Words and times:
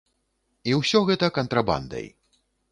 І 0.71 0.75
ўсё 0.79 1.03
гэта 1.11 1.31
кантрабандай. 1.37 2.05